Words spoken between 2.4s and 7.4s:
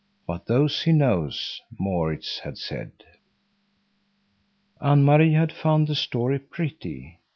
said. Anne Marie had found the story pretty.